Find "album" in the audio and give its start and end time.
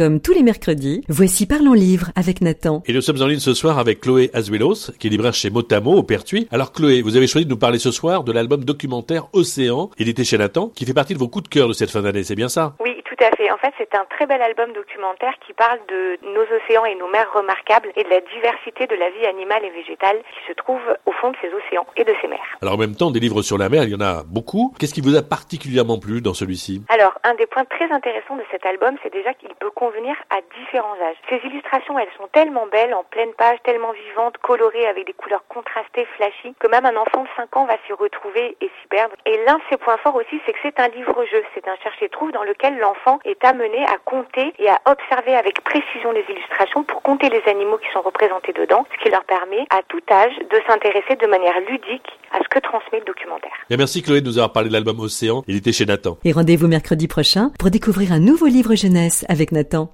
14.42-14.72, 28.66-28.96